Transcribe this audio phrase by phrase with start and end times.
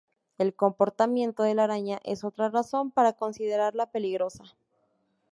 [0.39, 4.45] El comportamiento de la araña es otra razón para considerarla peligrosa.